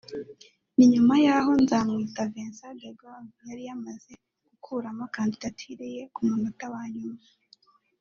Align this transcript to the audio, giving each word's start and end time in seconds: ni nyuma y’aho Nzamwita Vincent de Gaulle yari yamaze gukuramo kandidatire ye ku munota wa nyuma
ni 0.75 0.85
nyuma 0.93 1.13
y’aho 1.25 1.51
Nzamwita 1.63 2.21
Vincent 2.33 2.75
de 2.81 2.89
Gaulle 2.99 3.31
yari 3.47 3.61
yamaze 3.69 4.11
gukuramo 4.49 5.03
kandidatire 5.15 5.85
ye 5.95 6.03
ku 6.13 6.21
munota 6.27 6.65
wa 6.75 6.83
nyuma 6.97 7.21